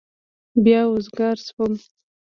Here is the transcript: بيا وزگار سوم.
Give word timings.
بيا 0.63 0.81
وزگار 0.93 1.37
سوم. 1.47 1.73